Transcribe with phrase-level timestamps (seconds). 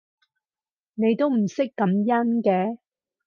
[0.95, 2.79] 你都唔識感恩嘅